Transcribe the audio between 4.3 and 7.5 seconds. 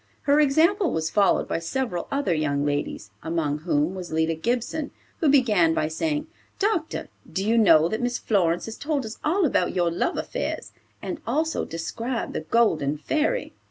Gibson, who began by saying, "Doctor, do